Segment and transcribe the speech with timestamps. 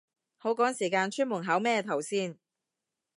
[0.37, 2.39] 好趕時間出門口咩頭先